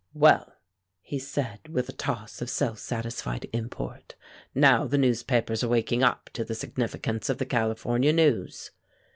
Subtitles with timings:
[0.15, 0.55] "Well,"
[1.01, 4.15] he said, with a toss of self satisfied import.
[4.55, 8.71] "Now the newspapers are waking up to the significance of the California news."